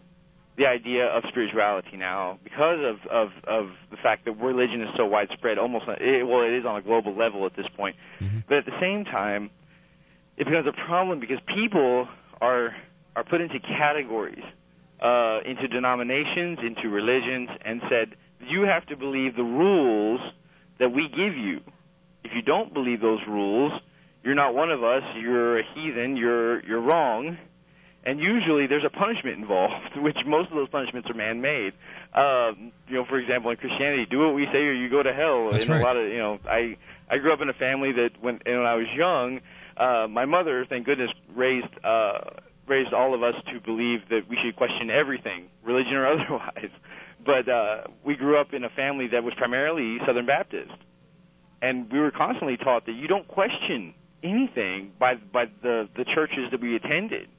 [0.57, 5.05] the idea of spirituality now because of of of the fact that religion is so
[5.05, 7.95] widespread, almost it, well, it is on a global level at this point.
[8.47, 9.49] But at the same time,
[10.37, 12.07] it becomes a problem because people
[12.41, 12.75] are
[13.15, 14.43] are put into categories,
[15.01, 20.19] uh, into denominations, into religions, and said you have to believe the rules
[20.79, 21.61] that we give you.
[22.23, 23.73] If you don't believe those rules,
[24.23, 25.03] you're not one of us.
[25.19, 26.15] You're a heathen.
[26.15, 27.37] You're you're wrong.
[28.05, 31.71] And usually there's a punishment involved, which most of those punishments are man-made.
[32.13, 35.13] Um, you know, for example, in Christianity, do what we say or you go to
[35.13, 35.51] hell.
[35.51, 35.81] That's and right.
[35.81, 36.77] a lot of you know, I
[37.09, 39.39] I grew up in a family that when and when I was young,
[39.77, 42.19] uh, my mother, thank goodness, raised uh,
[42.67, 46.69] raised all of us to believe that we should question everything, religion or otherwise.
[47.25, 50.73] But uh, we grew up in a family that was primarily Southern Baptist,
[51.61, 56.51] and we were constantly taught that you don't question anything by by the the churches
[56.51, 57.29] that we attended.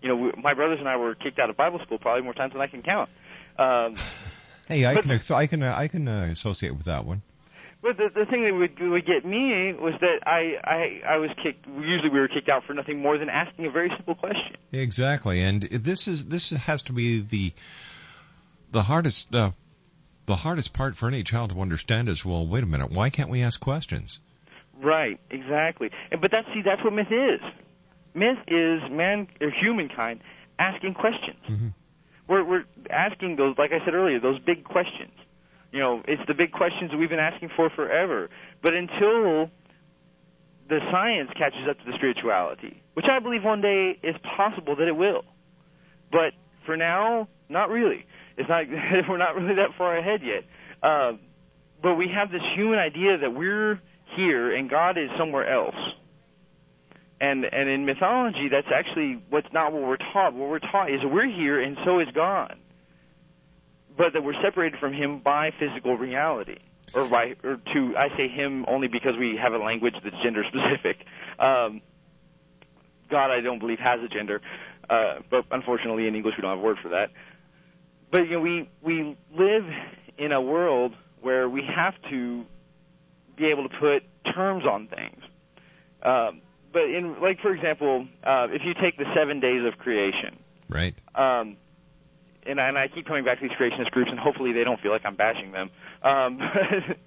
[0.00, 2.32] You know, we, my brothers and I were kicked out of Bible school probably more
[2.32, 3.10] times than I can count.
[3.58, 3.96] Um,
[4.68, 7.20] Hey, I But- can so I can uh, I can uh, associate with that one.
[7.80, 11.30] But the, the thing that would, would get me was that I, I I was
[11.42, 11.66] kicked.
[11.66, 14.56] Usually, we were kicked out for nothing more than asking a very simple question.
[14.72, 17.52] Exactly, and this is this has to be the
[18.72, 19.52] the hardest uh,
[20.26, 23.30] the hardest part for any child to understand is well, wait a minute, why can't
[23.30, 24.20] we ask questions?
[24.82, 25.90] Right, exactly.
[26.10, 27.40] And but that's see, that's what myth is.
[28.14, 30.20] Myth is man or humankind
[30.58, 31.72] asking questions.
[32.28, 35.12] We're we're asking those, like I said earlier, those big questions.
[35.72, 38.30] You know, it's the big questions that we've been asking for forever.
[38.62, 39.50] But until
[40.68, 44.88] the science catches up to the spirituality, which I believe one day is possible that
[44.88, 45.22] it will.
[46.10, 46.32] But
[46.64, 48.06] for now, not really.
[48.36, 48.64] It's not.
[49.08, 50.44] we're not really that far ahead yet.
[50.82, 51.12] Uh,
[51.82, 53.80] but we have this human idea that we're
[54.16, 55.76] here and God is somewhere else.
[57.20, 60.34] And and in mythology, that's actually what's not what we're taught.
[60.34, 62.56] What we're taught is we're here and so is God,
[63.98, 66.58] but that we're separated from Him by physical reality,
[66.94, 70.44] or by or to I say Him only because we have a language that's gender
[70.48, 71.04] specific.
[71.38, 71.82] Um,
[73.10, 74.40] God, I don't believe has a gender,
[74.88, 77.10] uh, but unfortunately in English we don't have a word for that.
[78.10, 79.64] But you know, we we live
[80.16, 82.44] in a world where we have to
[83.36, 85.22] be able to put terms on things.
[86.02, 90.38] Um, but in like for example, uh, if you take the seven days of creation,
[90.68, 90.94] Right.
[91.14, 91.56] um,
[92.46, 94.80] and, I, and I keep coming back to these creationist groups, and hopefully they don't
[94.80, 95.70] feel like I'm bashing them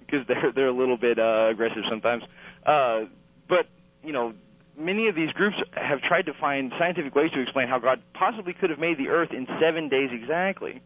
[0.00, 2.22] because they're they're a little bit uh, aggressive sometimes.
[2.64, 3.04] Uh,
[3.48, 3.66] but
[4.04, 4.34] you know,
[4.76, 8.52] many of these groups have tried to find scientific ways to explain how God possibly
[8.52, 10.82] could have made the earth in seven days exactly.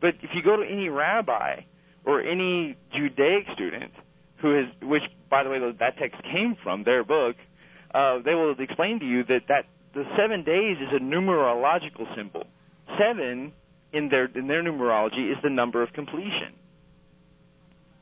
[0.00, 1.60] But if you go to any rabbi
[2.04, 3.92] or any Judaic student
[4.36, 7.36] who has, which by the way that text came from their book,
[7.94, 12.44] uh, they will explain to you that that the seven days is a numerological symbol.
[12.98, 13.52] Seven
[13.94, 16.52] in their in their numerology is the number of completion.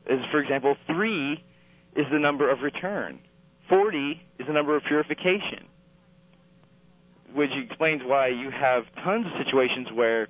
[0.09, 1.43] As for example, three
[1.95, 3.19] is the number of return.
[3.69, 5.67] Forty is the number of purification.
[7.33, 10.27] Which explains why you have tons of situations where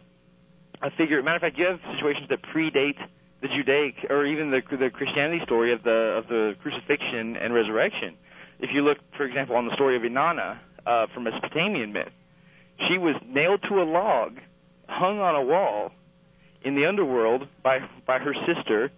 [0.82, 1.21] a figure.
[1.23, 2.99] Matter of fact, you have situations that predate
[3.41, 8.15] the Judaic or even the the Christianity story of the of the crucifixion and resurrection.
[8.60, 12.13] If you look, for example, on the story of Inanna uh, from Mesopotamian myth,
[12.88, 14.38] she was nailed to a log,
[14.88, 15.91] hung on a wall
[16.63, 18.91] in the underworld by by her sister,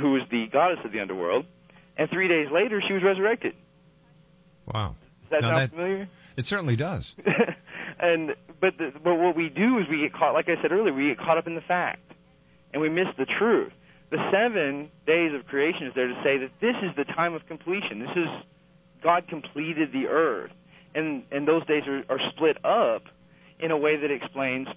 [0.00, 1.44] who was the goddess of the underworld,
[1.96, 3.54] and three days later she was resurrected.
[4.66, 4.94] Wow.
[5.22, 6.08] Does that Now sound that- familiar?
[6.36, 7.16] It certainly does.
[8.00, 10.92] and but the, but what we do is we get caught, like I said earlier,
[10.94, 12.00] we get caught up in the fact,
[12.72, 13.72] and we miss the truth.
[14.10, 17.46] The seven days of creation is there to say that this is the time of
[17.46, 17.98] completion.
[18.00, 18.28] This is
[19.02, 20.52] God completed the earth,
[20.94, 23.02] and and those days are, are split up
[23.58, 24.68] in a way that explains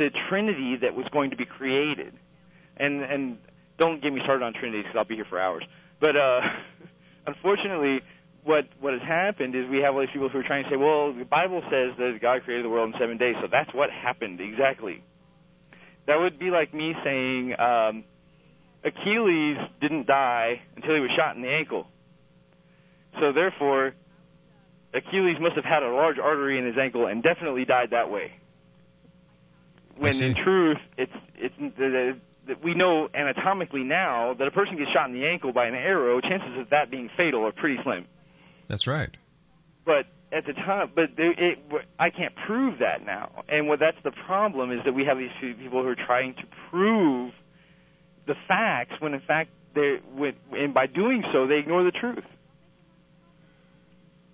[0.00, 2.14] the Trinity that was going to be created.
[2.78, 3.38] And and
[3.78, 5.62] don't get me started on Trinity because I'll be here for hours.
[6.00, 6.40] But uh,
[7.26, 8.00] unfortunately,
[8.42, 10.76] what what has happened is we have all these people who are trying to say,
[10.76, 13.90] well, the Bible says that God created the world in seven days, so that's what
[13.90, 15.04] happened exactly.
[16.06, 18.04] That would be like me saying um,
[18.82, 21.86] Achilles didn't die until he was shot in the ankle.
[23.20, 23.92] So therefore,
[24.94, 28.39] Achilles must have had a large artery in his ankle and definitely died that way.
[29.96, 34.90] When in truth, it's it's the, the, we know anatomically now that a person gets
[34.92, 38.06] shot in the ankle by an arrow, chances of that being fatal are pretty slim.
[38.68, 39.10] That's right.
[39.84, 41.58] But at the time, but there, it,
[41.98, 43.44] I can't prove that now.
[43.48, 46.34] And what that's the problem is that we have these few people who are trying
[46.34, 47.32] to prove
[48.26, 52.24] the facts when in fact they when, and by doing so they ignore the truth.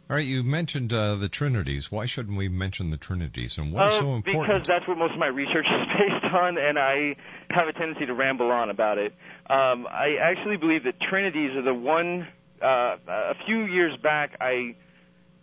[0.09, 1.91] All right, you mentioned uh, the Trinities.
[1.91, 4.47] Why shouldn't we mention the Trinities, and what is Uh, so important?
[4.47, 7.17] Because that's what most of my research is based on, and I
[7.51, 9.13] have a tendency to ramble on about it.
[9.51, 12.29] Um, I actually believe that trinities are the one.
[12.63, 14.77] Uh, a few years back, I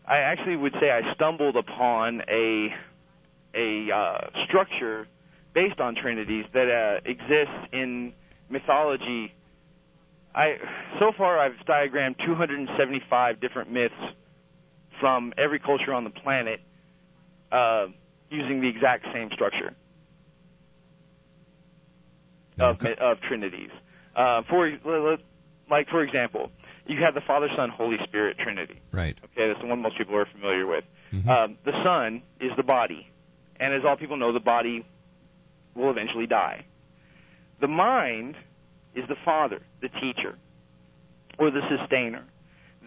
[0.07, 2.73] I actually would say I stumbled upon a
[3.53, 5.07] a uh, structure
[5.53, 8.13] based on trinities that uh, exists in
[8.49, 9.33] mythology.
[10.33, 10.55] I
[10.99, 13.93] so far I've diagrammed 275 different myths
[15.03, 16.61] from every culture on the planet
[17.51, 17.87] uh,
[18.29, 19.73] using the exact same structure
[22.57, 23.69] of, of trinities.
[24.15, 24.71] Uh, for
[25.69, 26.51] like for example,
[26.87, 28.79] you have the Father, Son, Holy Spirit Trinity.
[28.93, 29.17] Right.
[29.25, 30.85] Okay, that's the one most people are familiar with.
[31.29, 33.05] Um, the Son is the body,
[33.59, 34.85] and as all people know, the body
[35.75, 36.63] will eventually die.
[37.59, 38.35] The mind
[38.95, 40.37] is the Father, the teacher.
[41.37, 42.23] or the sustainer.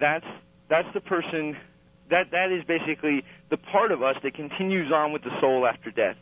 [0.00, 0.24] That's
[0.70, 1.56] that's the person
[2.10, 5.90] that that is basically the part of us that continues on with the soul after
[5.90, 6.16] death.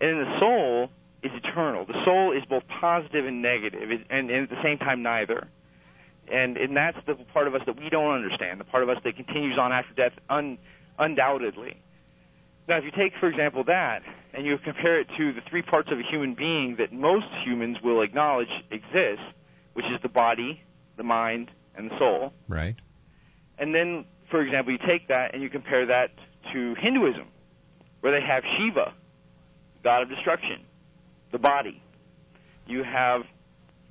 [0.00, 0.90] And the soul
[1.22, 1.84] is eternal.
[1.84, 5.48] The soul is both positive and and, and at the same time neither.
[6.32, 8.60] And and that's the part of us that we don't understand.
[8.60, 10.58] The part of us that continues on after death, un,
[10.98, 11.76] undoubtedly.
[12.68, 14.02] Now, if you take, for example, that
[14.32, 17.78] and you compare it to the three parts of a human being that most humans
[17.82, 19.22] will acknowledge exist,
[19.72, 20.62] which is the body,
[20.96, 22.32] the mind, and the soul.
[22.48, 22.76] Right.
[23.58, 26.10] And then, for example, you take that and you compare that
[26.52, 27.26] to Hinduism,
[28.00, 28.94] where they have Shiva,
[29.82, 30.60] god of destruction,
[31.32, 31.82] the body.
[32.66, 33.22] You have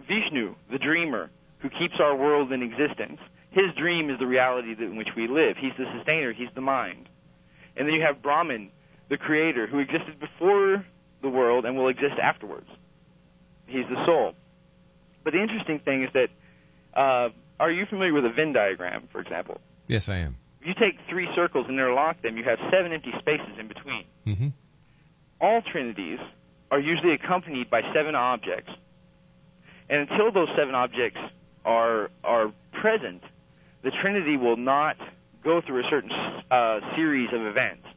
[0.02, 1.30] Vishnu, the dreamer,
[1.60, 3.20] who keeps our world in existence.
[3.52, 5.58] His dream is the reality in which we live.
[5.60, 7.10] He's the sustainer, he's the mind.
[7.76, 8.72] And then you have Brahman,
[9.10, 10.86] the creator, who existed before
[11.22, 12.68] the world and will exist afterwards.
[13.68, 14.34] He's the soul.
[15.24, 16.30] But the interesting thing is that,
[16.94, 17.30] uh,
[17.60, 19.60] are you familiar with a Venn diagram, for example?
[19.90, 20.38] Yes, I am.
[20.62, 24.06] If you take three circles and interlock them, you have seven empty spaces in between.
[24.28, 24.48] Mm-hmm.
[25.42, 26.20] All trinities
[26.70, 28.72] are usually accompanied by seven objects.
[29.90, 31.20] And until those seven objects
[31.66, 33.24] are are present,
[33.82, 34.96] the trinity will not
[35.44, 36.12] go through a certain
[36.52, 37.88] uh, series of events.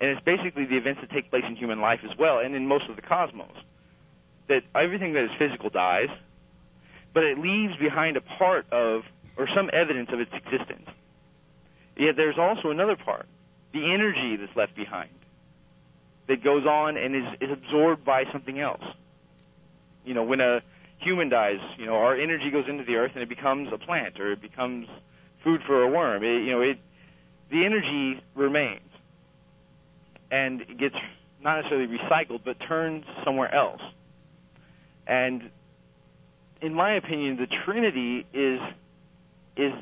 [0.00, 2.66] And it's basically the events that take place in human life as well, and in
[2.66, 3.52] most of the cosmos.
[4.48, 6.08] That everything that is physical dies,
[7.12, 9.02] but it leaves behind a part of,
[9.36, 10.88] or some evidence of its existence.
[11.96, 13.26] Yet there's also another part,
[13.72, 15.10] the energy that's left behind,
[16.28, 18.82] that goes on and is, is absorbed by something else.
[20.04, 20.60] You know, when a
[20.98, 24.18] human dies, you know, our energy goes into the earth and it becomes a plant
[24.20, 24.88] or it becomes
[25.42, 26.22] food for a worm.
[26.22, 26.78] It, you know, it
[27.50, 28.80] the energy remains
[30.30, 30.96] and it gets
[31.40, 33.80] not necessarily recycled, but turned somewhere else.
[35.06, 35.50] And
[36.60, 38.60] in my opinion, the Trinity is
[39.56, 39.72] is,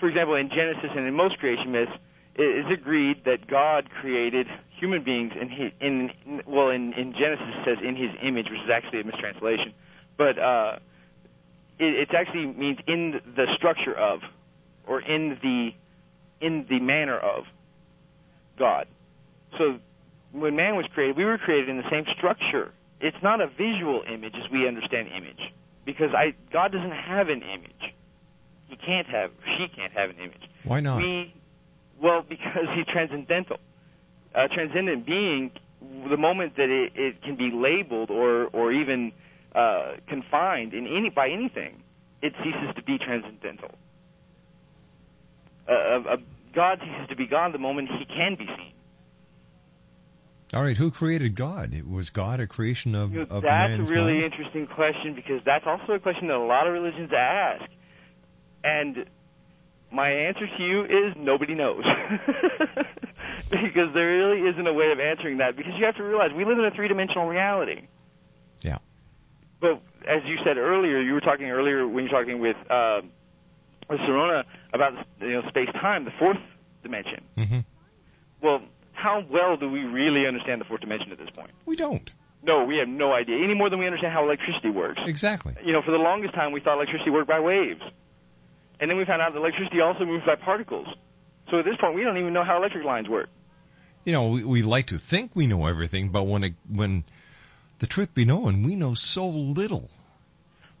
[0.00, 1.92] for example, in Genesis and in most creation myths,
[2.34, 4.46] it is agreed that God created
[4.78, 6.10] human beings in his, in
[6.46, 9.74] well in, in Genesis it says in His image, which is actually a mistranslation,
[10.16, 10.78] but uh,
[11.78, 14.20] it, actually means in the structure of,
[14.86, 15.70] or in the
[16.40, 17.44] in the manner of
[18.58, 18.86] God.
[19.58, 19.78] So
[20.32, 22.72] when man was created, we were created in the same structure.
[23.00, 25.52] It's not a visual image as we understand image,
[25.84, 27.94] because I God doesn't have an image.
[28.70, 30.48] He can't have, she can't have an image.
[30.64, 30.98] Why not?
[30.98, 31.34] We,
[32.00, 33.58] well, because he's transcendental.
[34.34, 35.50] A transcendent being,
[36.08, 39.12] the moment that it, it can be labeled or or even
[39.54, 41.82] uh, confined in any by anything,
[42.22, 43.72] it ceases to be transcendental.
[45.68, 46.16] A, a, a
[46.54, 48.72] God ceases to be God the moment he can be seen.
[50.52, 51.72] All right, who created God?
[51.72, 54.24] It was God a creation of, You know, of that's man's a really mind?
[54.32, 57.70] interesting question because that's also a question that a lot of religions ask.
[58.62, 59.06] And
[59.92, 61.84] my answer to you is nobody knows.
[63.50, 66.44] because there really isn't a way of answering that because you have to realize we
[66.44, 67.88] live in a three-dimensional reality.
[68.60, 68.78] Yeah.
[69.60, 73.00] But as you said earlier, you were talking earlier when you were talking with uh,
[73.88, 76.38] with Serona about you know space-time, the fourth
[76.82, 77.24] dimension.
[77.36, 77.58] Mm-hmm.
[78.42, 81.50] Well, how well do we really understand the fourth dimension at this point?
[81.66, 82.10] We don't.
[82.42, 85.00] No, we have no idea any more than we understand how electricity works.
[85.04, 85.54] Exactly.
[85.62, 87.82] You know, for the longest time we thought electricity worked by waves,
[88.80, 90.88] and then we found out that electricity also moves by particles.
[91.50, 93.28] So at this point, we don't even know how electric lines work.
[94.04, 97.04] You know, we, we like to think we know everything, but when it, when
[97.80, 99.90] the truth be known, we know so little.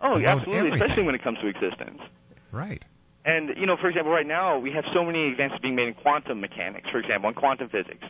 [0.00, 0.80] Oh, absolutely, everything.
[0.80, 2.00] especially when it comes to existence.
[2.50, 2.82] Right.
[3.24, 5.94] And you know, for example, right now we have so many advances being made in
[5.94, 8.02] quantum mechanics, for example, in quantum physics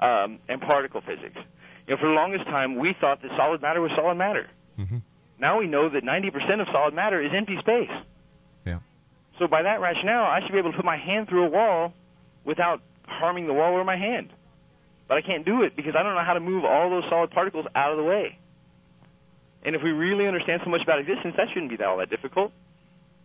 [0.00, 1.36] um, and particle physics.
[1.86, 4.48] You know, for the longest time we thought that solid matter was solid matter.
[4.78, 5.02] Mhm.
[5.38, 7.90] Now we know that 90% of solid matter is empty space.
[9.38, 11.92] So by that rationale, I should be able to put my hand through a wall
[12.44, 14.30] without harming the wall or my hand.
[15.08, 17.30] But I can't do it because I don't know how to move all those solid
[17.30, 18.38] particles out of the way.
[19.64, 22.10] And if we really understand so much about existence, that shouldn't be that all that
[22.10, 22.52] difficult.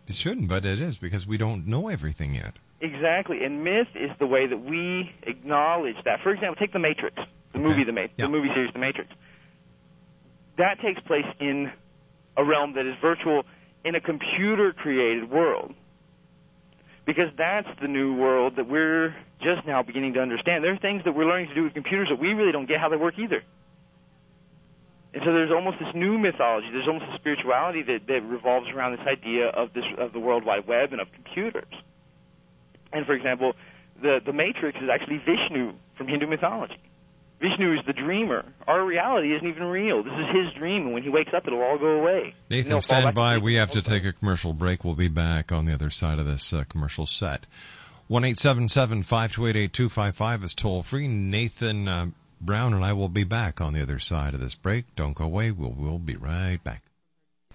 [0.08, 2.54] It shouldn't, but it is because we don't know everything yet.
[2.80, 6.20] Exactly, and myth is the way that we acknowledge that.
[6.22, 7.16] For example, take The Matrix,
[7.52, 8.24] the movie, the, Ma- Yeah.
[8.26, 9.10] the movie series, The Matrix.
[10.56, 11.70] That takes place in
[12.36, 13.44] a realm that is virtual
[13.84, 15.74] in a computer-created world,
[17.10, 20.62] because that's the new world that we're just now beginning to understand.
[20.62, 22.78] There are things that we're learning to do with computers that we really don't get
[22.78, 23.42] how they work either.
[25.12, 26.68] And so there's almost this new mythology.
[26.70, 30.44] There's almost a spirituality that, that revolves around this idea of this of the World
[30.44, 31.74] Wide Web and of computers.
[32.92, 33.54] And for example,
[34.00, 36.78] the the Matrix is actually Vishnu from Hindu mythology.
[37.40, 38.44] Vishnu is the dreamer.
[38.66, 40.02] Our reality isn't even real.
[40.02, 42.34] This is his dream, and when he wakes up, it'll all go away.
[42.50, 43.38] Nathan, And he'll fall stand by.
[43.38, 44.84] We have to take a commercial break.
[44.84, 47.46] We'll be back on the other side of this uh, commercial set.
[48.08, 51.08] One eight seven seven five two eight eight two five five is toll free.
[51.08, 52.06] Nathan uh,
[52.40, 54.84] Brown and I will be back on the other side of this break.
[54.96, 55.50] Don't go away.
[55.50, 56.82] We'll we'll be right back.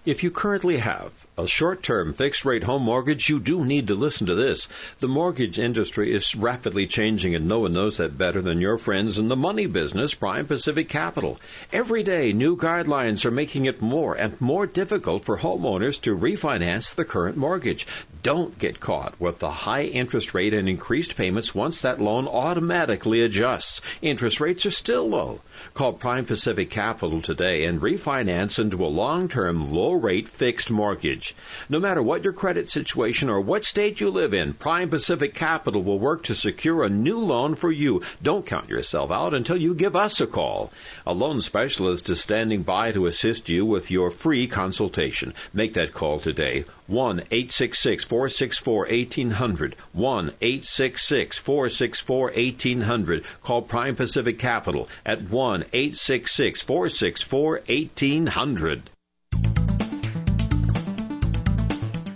[0.06, 4.36] If you currently have a short-term fixed-rate home mortgage, you do need to listen to
[4.36, 4.68] this.
[5.00, 9.18] The mortgage industry is rapidly changing and no one knows that better than your friends
[9.18, 11.40] in the money business, Prime Pacific Capital.
[11.72, 16.94] Every day, new guidelines are making it more and more difficult for homeowners to refinance
[16.94, 17.84] the current mortgage.
[18.22, 23.22] Don't get caught with the high interest rate and increased payments once that loan automatically
[23.22, 23.80] adjusts.
[24.02, 25.40] Interest rates are still low.
[25.74, 31.34] Call Prime Pacific Capital today and refinance into a long-term, low-rate fixed mortgage.
[31.70, 35.82] No matter what your credit situation or what state you live in, Prime Pacific Capital
[35.82, 38.02] will work to secure a new loan for you.
[38.22, 40.70] Don't count yourself out until you give us a call.
[41.06, 45.32] A loan specialist is standing by to assist you with your free consultation.
[45.54, 46.66] Make that call today.
[46.88, 49.76] 1 866 464 1800.
[49.94, 53.24] 1 866 464 1800.
[53.42, 58.90] Call Prime Pacific Capital at 1 866 464 1800.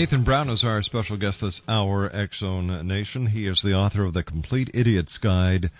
[0.00, 3.26] Nathan Brown is our special guest this hour, X Zone Nation.
[3.26, 5.70] He is the author of The Complete Idiot's Guide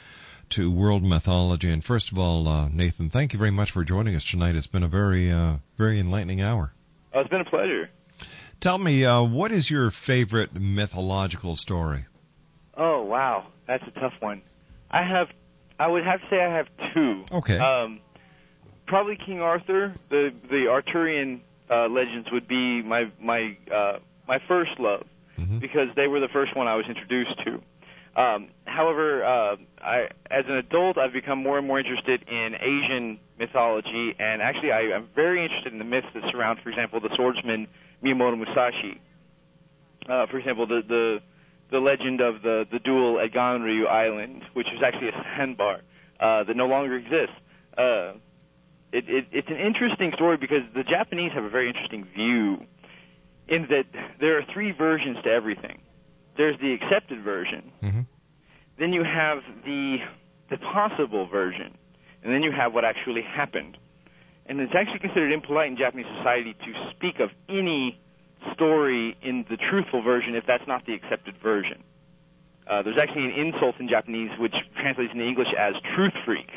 [0.51, 1.71] to World Mythology.
[1.71, 4.57] And first of all, uh, Nathan, thank you very much for joining us tonight.
[4.57, 6.71] It's been a very, uh, very enlightening hour.
[7.15, 7.89] Oh, it's been a pleasure.
[8.61, 12.05] Tell me, uh, what is your favorite mythological story?
[12.77, 14.43] Oh wow, that's a tough one.
[14.91, 15.29] I have,
[15.79, 17.25] I would have to say I have two.
[17.33, 17.57] Okay.
[17.57, 18.01] Um,
[18.87, 19.95] probably King Arthur.
[20.11, 21.41] The the Arthurian
[21.71, 23.99] uh, legends would be my my uh,
[24.31, 25.05] my first love
[25.59, 27.53] because they were the first one I was introduced to.
[28.21, 33.19] Um, however, uh, I, as an adult, I've become more and more interested in Asian
[33.39, 37.11] mythology, and actually, I, I'm very interested in the myths that surround, for example, the
[37.17, 37.67] swordsman
[38.05, 39.01] Miyamoto Musashi.
[40.09, 41.19] Uh, for example, the the
[41.71, 45.81] the legend of the the duel at Ganryu Island, which was actually a sandbar
[46.21, 47.37] uh, that no longer exists.
[47.79, 48.15] Uh,
[48.93, 52.67] it, it, it's an interesting story because the Japanese have a very interesting view
[53.49, 53.85] in that
[54.21, 55.81] there are three versions to everything.
[56.37, 57.73] There's the accepted version,
[58.79, 59.99] then you have the
[60.51, 61.77] the possible version,
[62.23, 63.77] and then you have what actually happened.
[64.47, 68.01] And it's actually considered impolite in Japanese society to speak of any
[68.55, 71.85] story in the truthful version if that's not the accepted version.
[72.67, 76.49] Uh, there's actually an insult in Japanese which translates into English as truth freak.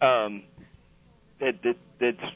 [0.00, 0.44] Um,
[1.40, 2.32] that, that that's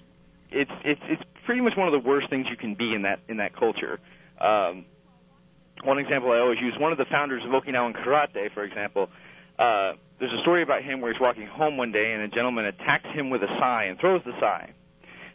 [0.51, 3.21] it's it's it's pretty much one of the worst things you can be in that
[3.29, 3.99] in that culture.
[4.41, 4.87] Um,
[5.85, 9.09] one example I always use: one of the founders of Okinawan karate, for example,
[9.59, 12.67] uh, there's a story about him where he's walking home one day and a gentleman
[12.67, 14.73] attacks him with a sai and throws the sai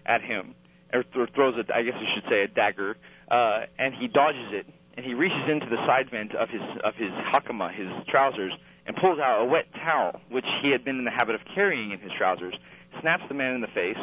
[0.05, 0.55] at him,
[0.93, 2.95] or th- throws I guess you should say a dagger,
[3.30, 4.66] uh, and he dodges it
[4.97, 8.51] and he reaches into the side vent of his of his hakama, his trousers,
[8.88, 11.91] and pulls out a wet towel which he had been in the habit of carrying
[11.91, 12.55] in his trousers,
[12.99, 14.01] snaps the man in the face,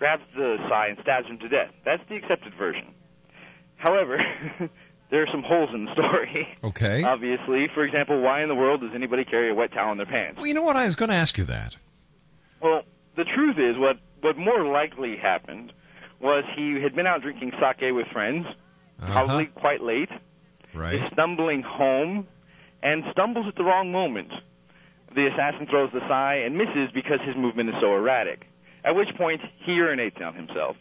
[0.00, 1.70] grabs the sai and stabs him to death.
[1.84, 2.94] That's the accepted version.
[3.76, 4.18] However,
[5.10, 6.48] there are some holes in the story.
[6.64, 7.04] Okay.
[7.04, 10.06] Obviously, for example, why in the world does anybody carry a wet towel in their
[10.06, 10.38] pants?
[10.38, 10.76] Well, you know what?
[10.76, 11.76] I was going to ask you that.
[12.62, 12.82] Well,
[13.16, 15.72] the truth is, what what more likely happened
[16.20, 18.46] was he had been out drinking sake with friends,
[19.00, 19.12] uh-huh.
[19.12, 20.10] probably quite late.
[20.74, 21.02] Right.
[21.02, 22.28] Is stumbling home,
[22.82, 24.32] and stumbles at the wrong moment.
[25.14, 28.46] The assassin throws the sai and misses because his movement is so erratic.
[28.84, 30.76] At which point he urinates on himself.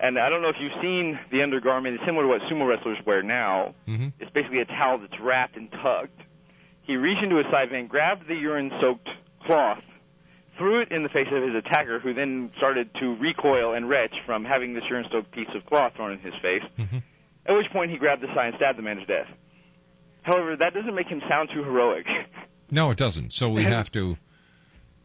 [0.00, 1.96] And I don't know if you've seen the undergarment.
[1.96, 3.74] It's similar to what sumo wrestlers wear now.
[3.88, 4.08] Mm-hmm.
[4.20, 6.22] It's basically a towel that's wrapped and tugged.
[6.82, 9.08] He reached into his side vent, grabbed the urine-soaked
[9.44, 9.82] cloth,
[10.56, 14.14] threw it in the face of his attacker, who then started to recoil and retch
[14.24, 16.62] from having this urine-soaked piece of cloth thrown in his face.
[17.46, 19.28] At which point he grabbed the sign and stabbed the man to death.
[20.22, 22.06] However, that doesn't make him sound too heroic.
[22.70, 23.32] No, it doesn't.
[23.32, 24.16] So we have to.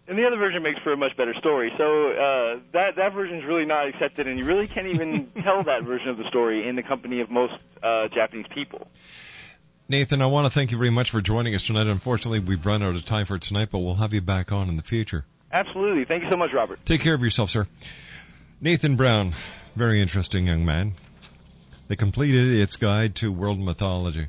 [0.06, 1.72] And the other version makes for a much better story.
[1.78, 5.64] So uh, that that version is really not accepted, and you really can't even tell
[5.64, 8.88] that version of the story in the company of most uh, Japanese people.
[9.88, 11.88] Nathan, I want to thank you very much for joining us tonight.
[11.88, 14.76] Unfortunately, we've run out of time for tonight, but we'll have you back on in
[14.76, 15.26] the future.
[15.52, 16.06] Absolutely.
[16.06, 16.80] Thank you so much, Robert.
[16.86, 17.68] Take care of yourself, sir.
[18.60, 19.34] Nathan Brown,
[19.76, 20.94] very interesting young man.
[21.90, 24.28] The Complete Idiot's guide to world mythology.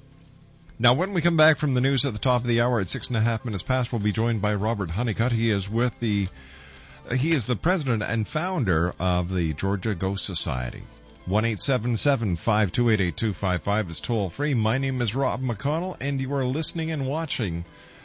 [0.84, 2.88] Now, when we come back from the news at the top of the hour at
[2.88, 5.32] six and a half minutes past, we'll be joined by Robert Honeycutt.
[5.32, 6.28] He is with the
[7.10, 10.82] he is the president and founder of the Georgia Ghost Society.
[11.24, 14.52] One eight seven seven five two eight eight two five five is toll free.
[14.52, 17.64] My name is Rob McConnell, and you are listening and watching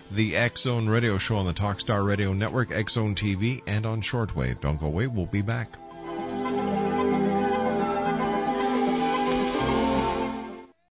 [0.10, 4.02] the X Zone Radio Show on the Talkstar Radio Network, X Zone TV, and on
[4.02, 4.62] shortwave.
[4.62, 5.08] Don't go away.
[5.08, 5.78] We'll be back.